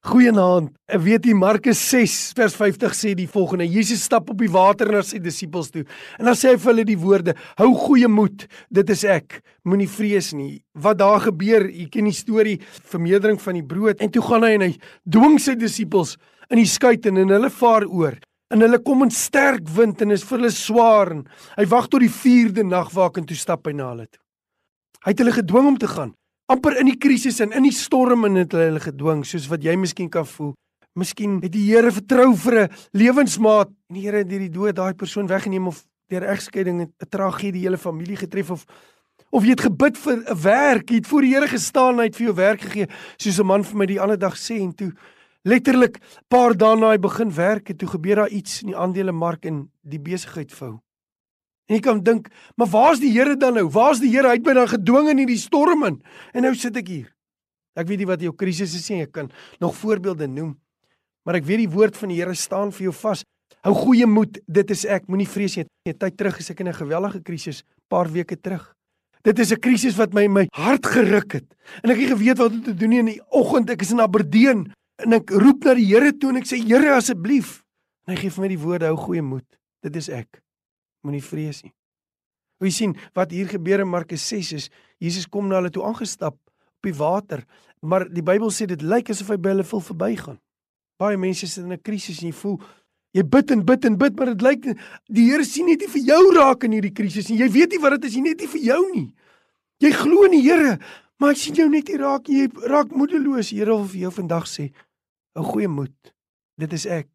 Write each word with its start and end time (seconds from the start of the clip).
Goeienaand. 0.00 0.70
Ek 0.88 1.02
weet 1.04 1.26
jy 1.28 1.34
Markus 1.36 1.80
6 1.90 2.14
vers 2.38 2.54
50 2.56 2.94
sê 2.96 3.10
die 3.12 3.28
volgende: 3.28 3.66
Jesus 3.68 4.06
stap 4.08 4.30
op 4.32 4.38
die 4.40 4.48
water 4.48 4.88
na 4.88 5.02
sy 5.04 5.18
disippels 5.20 5.68
toe. 5.74 5.82
En 6.16 6.30
dan 6.30 6.38
sê 6.40 6.54
hy 6.54 6.60
vir 6.62 6.70
hulle 6.70 6.84
die 6.88 6.96
woorde: 6.96 7.34
Hou 7.58 7.68
goeie 7.76 8.08
moed, 8.08 8.46
dit 8.72 8.92
is 8.94 9.02
ek. 9.04 9.42
Moenie 9.68 9.90
vrees 9.92 10.30
nie. 10.32 10.62
Wat 10.72 11.02
daar 11.02 11.20
gebeur, 11.26 11.66
jy 11.68 11.84
ken 11.92 12.08
die 12.08 12.16
storie, 12.16 12.56
vermeerdering 12.88 13.36
van 13.44 13.58
die 13.60 13.66
brood. 13.74 14.00
En 14.00 14.08
toe 14.14 14.24
gaan 14.24 14.46
hy 14.46 14.54
en 14.56 14.64
hy 14.64 14.70
dwing 15.04 15.36
sy 15.36 15.52
disippels 15.60 16.14
in 16.48 16.62
die 16.62 16.70
skei 16.70 16.96
en 17.10 17.20
hulle 17.20 17.50
vaar 17.52 17.84
oor. 17.84 18.16
En 18.50 18.64
hulle 18.64 18.80
kom 18.80 19.04
in 19.04 19.12
sterk 19.12 19.68
wind 19.76 20.00
en 20.00 20.16
is 20.16 20.24
vir 20.24 20.38
hulle 20.38 20.54
swaar. 20.54 21.12
En 21.12 21.26
hy 21.58 21.68
wag 21.68 21.90
tot 21.92 22.00
die 22.00 22.08
4de 22.08 22.64
nag 22.64 22.88
waak 22.96 23.20
en 23.20 23.28
toe 23.28 23.36
stap 23.36 23.68
hy 23.68 23.76
na 23.76 23.92
hulle 23.92 24.08
toe. 24.08 24.24
Hy 25.04 25.12
het 25.12 25.20
hulle 25.20 25.36
gedwing 25.36 25.68
om 25.74 25.78
te 25.80 25.92
gaan 25.92 26.16
amper 26.50 26.80
in 26.80 26.88
die 26.90 26.98
krisis 26.98 27.38
en 27.44 27.52
in 27.54 27.68
die 27.68 27.74
storm 27.74 28.26
en 28.26 28.40
het 28.40 28.54
hulle 28.56 28.82
gedwing 28.82 29.22
soos 29.28 29.46
wat 29.50 29.62
jy 29.62 29.76
miskien 29.78 30.10
kan 30.10 30.26
voel. 30.26 30.54
Miskien 30.98 31.38
het 31.44 31.52
die 31.54 31.68
Here 31.68 31.92
vertrou 31.94 32.34
vir 32.34 32.54
'n 32.62 32.70
lewensmaat 32.92 33.68
en 33.68 33.94
die 33.94 34.02
Here 34.02 34.18
het 34.18 34.30
hierdie 34.30 34.50
dood 34.50 34.74
daai 34.74 34.94
persoon 34.94 35.28
weggeneem 35.28 35.68
of 35.68 35.84
deur 36.10 36.26
egskeiding 36.26 36.80
'n 36.82 36.92
tragedie 37.08 37.52
die 37.52 37.66
hele 37.66 37.78
familie 37.78 38.16
getref 38.16 38.50
of 38.50 38.66
of 39.32 39.44
jy 39.44 39.50
het 39.50 39.60
gebid 39.60 39.96
vir 39.96 40.16
'n 40.16 40.42
werk, 40.42 40.90
jy 40.90 40.96
het 40.96 41.06
voor 41.06 41.22
die 41.22 41.34
Here 41.34 41.46
gestaan 41.46 41.94
en 41.94 41.98
hy 41.98 42.04
het 42.04 42.16
vir 42.16 42.26
jou 42.26 42.34
werk 42.34 42.60
gegee, 42.60 42.86
soos 43.16 43.38
'n 43.38 43.46
man 43.46 43.64
vir 43.64 43.76
my 43.76 43.86
die 43.86 44.00
ander 44.00 44.18
dag 44.18 44.34
sê 44.34 44.60
en 44.60 44.74
toe 44.74 44.92
letterlik 45.44 46.00
paar 46.28 46.56
dae 46.56 46.76
na 46.76 46.90
hy 46.90 46.98
begin 46.98 47.30
werk 47.30 47.68
het, 47.68 47.78
toe 47.78 47.88
gebeur 47.88 48.16
daar 48.16 48.28
iets 48.28 48.62
in 48.62 48.68
die 48.68 48.76
aandelemark 48.76 49.44
en 49.44 49.70
die 49.82 50.00
besigheid 50.00 50.52
vou. 50.52 50.80
En 51.70 51.78
jy 51.78 51.82
kan 51.86 52.00
dink, 52.02 52.26
maar 52.58 52.66
waar's 52.66 52.98
die 52.98 53.12
Here 53.14 53.36
dan 53.38 53.54
nou? 53.54 53.68
Waar's 53.70 54.00
die 54.02 54.10
Here? 54.10 54.26
Hy 54.26 54.40
het 54.40 54.46
my 54.46 54.56
dan 54.58 54.70
gedwing 54.72 55.12
in 55.12 55.20
hierdie 55.22 55.38
storm 55.38 55.84
in. 55.86 56.00
En 56.34 56.42
nou 56.42 56.50
sit 56.58 56.74
ek 56.80 56.88
hier. 56.90 57.12
Ek 57.78 57.86
weet 57.86 58.02
nie 58.02 58.08
wat 58.10 58.24
jou 58.26 58.32
krisis 58.34 58.74
is 58.74 58.88
nie. 58.90 59.04
Ek 59.06 59.12
kan 59.14 59.30
nog 59.62 59.76
voorbeelde 59.78 60.26
noem. 60.26 60.56
Maar 61.22 61.38
ek 61.38 61.46
weet 61.46 61.62
die 61.62 61.70
woord 61.70 61.94
van 62.00 62.10
die 62.10 62.18
Here 62.18 62.34
staan 62.34 62.74
vir 62.74 62.88
jou 62.88 62.96
vas. 63.04 63.22
Hou 63.62 63.76
goeie 63.76 64.08
moed. 64.10 64.40
Dit 64.50 64.74
is 64.74 64.82
ek. 64.82 65.06
Moenie 65.06 65.28
vrees 65.30 65.60
nie. 65.60 65.66
'n 65.86 65.94
Tyd 65.94 66.18
terug 66.18 66.42
is 66.42 66.50
ek 66.50 66.60
in 66.60 66.68
'n 66.68 66.74
gewellige 66.74 67.22
krisis, 67.22 67.62
paar 67.88 68.10
weke 68.10 68.36
terug. 68.36 68.74
Dit 69.22 69.38
is 69.38 69.52
'n 69.52 69.60
krisis 69.60 69.96
wat 69.96 70.12
my 70.12 70.26
my 70.26 70.48
hart 70.52 70.86
geruk 70.86 71.32
het. 71.32 71.46
En 71.84 71.90
ek 71.90 71.98
het 71.98 72.18
geweet 72.18 72.38
wat 72.38 72.50
om 72.50 72.62
te 72.62 72.74
doen 72.74 72.88
nie 72.88 72.98
in 72.98 73.06
die 73.06 73.22
oggend. 73.30 73.70
Ek 73.70 73.82
is 73.82 73.92
in 73.92 74.00
Aberdeen 74.00 74.72
en 74.98 75.12
ek 75.12 75.30
roep 75.30 75.64
na 75.64 75.74
die 75.74 75.86
Here 75.86 76.12
toe 76.12 76.30
en 76.30 76.36
ek 76.36 76.46
sê 76.46 76.58
Here 76.58 76.96
asseblief. 76.96 77.62
En 78.08 78.14
hy 78.14 78.20
gee 78.20 78.30
vir 78.30 78.42
my 78.42 78.48
die 78.48 78.58
woorde 78.58 78.86
hou 78.86 78.96
goeie 78.96 79.22
moed. 79.22 79.46
Dit 79.82 79.96
is 79.96 80.08
ek 80.08 80.42
moenie 81.04 81.22
vrees 81.24 81.62
nie. 81.64 81.72
Jy 82.60 82.72
sien 82.74 82.94
wat 83.16 83.32
hier 83.32 83.48
gebeur 83.48 83.84
in 83.84 83.88
Markus 83.88 84.26
6 84.28 84.52
is 84.58 84.68
Jesus 85.00 85.28
kom 85.28 85.48
na 85.48 85.60
hulle 85.60 85.72
toe 85.72 85.84
aangestap 85.88 86.36
op 86.36 86.88
die 86.88 86.96
water, 86.96 87.44
maar 87.80 88.04
die 88.08 88.24
Bybel 88.24 88.52
sê 88.52 88.66
dit 88.68 88.82
lyk 88.84 89.12
asof 89.12 89.32
hy 89.32 89.38
by 89.40 89.54
hulle 89.54 89.64
wil 89.70 89.84
verbygaan. 89.84 90.36
Baie 91.00 91.16
mense 91.16 91.48
sit 91.48 91.64
in 91.64 91.72
'n 91.72 91.80
krisis 91.80 92.20
en 92.20 92.28
jy 92.28 92.36
voel 92.36 92.60
jy 93.16 93.22
bid 93.24 93.50
en 93.50 93.64
bid 93.64 93.84
en 93.84 93.96
bid, 93.96 94.16
maar 94.16 94.34
dit 94.34 94.42
lyk 94.42 94.76
die 95.08 95.30
Here 95.30 95.44
sien 95.44 95.66
net 95.66 95.80
nie 95.80 95.88
vir 95.88 96.04
jou 96.04 96.34
raak 96.36 96.64
in 96.64 96.72
hierdie 96.72 96.94
krisis 96.94 97.28
nie. 97.28 97.38
Jy 97.38 97.48
weet 97.48 97.70
nie 97.70 97.80
wat 97.80 98.00
dit 98.00 98.04
is 98.04 98.14
nie, 98.16 98.28
net 98.28 98.40
nie 98.40 98.46
vir 98.46 98.60
jou 98.60 98.82
nie. 98.94 99.14
Jy 99.80 99.90
glo 99.92 100.24
in 100.24 100.32
die 100.32 100.42
Here, 100.42 100.78
maar 101.18 101.32
hy 101.32 101.34
sien 101.34 101.54
jou 101.54 101.68
net 101.68 101.88
nie 101.88 101.96
raak 101.96 102.28
nie. 102.28 102.42
Jy 102.42 102.68
raak 102.68 102.92
moedeloos. 102.92 103.50
Here 103.50 103.72
wil 103.72 103.88
vir 103.88 104.00
jou 104.00 104.10
vandag 104.10 104.46
sê, 104.46 104.72
'n 105.34 105.42
goeie 105.42 105.68
moed. 105.68 106.12
Dit 106.58 106.72
is 106.72 106.86
ek. 106.86 107.08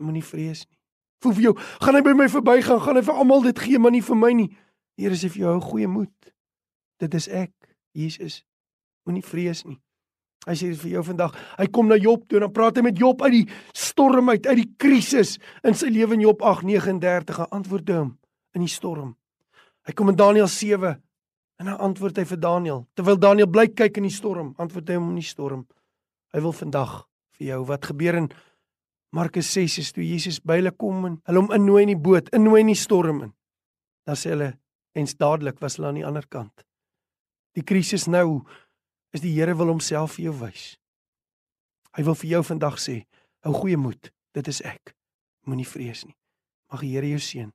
Moenie 0.00 0.22
vrees 0.22 0.66
nie 0.68 0.83
voel 1.24 1.36
vir 1.38 1.46
jou, 1.48 1.54
gaan 1.82 1.98
hy 1.98 2.02
by 2.06 2.14
my 2.18 2.28
verbygaan, 2.30 2.82
gaan 2.84 3.00
hy 3.00 3.04
vir 3.06 3.22
almal 3.22 3.46
dit 3.46 3.64
gee, 3.66 3.80
maar 3.80 3.94
nie 3.94 4.04
vir 4.04 4.20
my 4.20 4.32
nie. 4.36 4.50
Here 5.00 5.16
sê 5.18 5.30
vir 5.32 5.44
jou, 5.44 5.56
hou 5.56 5.64
goeie 5.72 5.90
moed. 5.90 6.34
Dit 7.02 7.16
is 7.18 7.26
ek, 7.32 7.54
Jesus. 7.96 8.42
Moenie 9.08 9.24
vrees 9.24 9.64
nie. 9.66 9.80
Hy 10.44 10.54
sê 10.60 10.70
vir 10.76 10.98
jou 10.98 11.02
vandag, 11.06 11.32
hy 11.56 11.66
kom 11.72 11.88
na 11.88 11.96
Job 11.96 12.26
toe 12.28 12.36
en 12.36 12.46
dan 12.46 12.52
praat 12.52 12.76
hy 12.76 12.84
met 12.84 12.98
Job 13.00 13.22
uit 13.24 13.32
die 13.32 13.44
storm 13.72 14.28
uit, 14.28 14.44
uit 14.44 14.58
die 14.60 14.70
krisis 14.80 15.38
in 15.64 15.76
sy 15.76 15.88
lewe 15.92 16.18
in 16.18 16.26
Job 16.26 16.44
8:39 16.44 17.40
en 17.46 17.56
antwoord 17.60 17.92
hom 17.94 18.10
in 18.54 18.66
die 18.66 18.72
storm. 18.72 19.14
Hy 19.88 19.92
kom 19.96 20.12
in 20.12 20.20
Daniël 20.20 20.48
7 20.48 20.92
en 21.60 21.70
dan 21.70 21.80
antwoord 21.80 22.20
hy 22.20 22.26
vir 22.28 22.40
Daniël. 22.40 22.84
Terwyl 22.94 23.18
Daniël 23.20 23.48
bly 23.48 23.70
kyk 23.72 24.02
in 24.02 24.08
die 24.08 24.12
storm, 24.12 24.52
antwoord 24.60 24.88
hy 24.88 24.98
hom 25.00 25.10
in 25.14 25.22
die 25.22 25.28
storm. 25.28 25.64
Hy 26.34 26.44
wil 26.44 26.52
vandag 26.52 27.06
vir 27.38 27.46
jou 27.54 27.60
wat 27.70 27.88
gebeur 27.88 28.20
in 28.20 28.28
Markus 29.14 29.46
6 29.54 29.78
is 29.78 29.92
toe 29.94 30.02
Jesus 30.02 30.40
by 30.42 30.58
hulle 30.58 30.72
kom 30.74 31.04
en 31.06 31.18
hulle 31.28 31.42
hom 31.44 31.52
innooi 31.54 31.84
in 31.84 31.92
die 31.92 32.02
boot, 32.06 32.32
innooi 32.34 32.64
in 32.64 32.72
die 32.72 32.78
storm 32.78 33.20
in. 33.28 33.32
Dan 34.08 34.18
sê 34.18 34.32
hulle 34.32 34.48
ens 34.98 35.14
dadelik 35.20 35.60
was 35.62 35.78
hulle 35.78 35.92
aan 35.92 36.00
die 36.00 36.06
ander 36.06 36.26
kant. 36.26 36.64
Die 37.54 37.62
krisis 37.62 38.08
nou 38.10 38.42
is 39.14 39.22
die 39.22 39.30
Here 39.36 39.54
wil 39.54 39.70
homself 39.70 40.16
vir 40.16 40.26
jou 40.28 40.34
wys. 40.40 40.64
Hy 41.94 42.02
wil 42.08 42.18
vir 42.18 42.32
jou 42.32 42.42
vandag 42.50 42.80
sê, 42.82 42.96
hou 43.46 43.54
goeie 43.54 43.78
moed, 43.78 44.10
dit 44.34 44.50
is 44.50 44.58
ek. 44.66 44.96
Moenie 45.46 45.68
vrees 45.68 46.02
nie. 46.08 46.16
Mag 46.72 46.82
die 46.82 46.90
Here 46.96 47.12
jou 47.14 47.22
seën. 47.22 47.52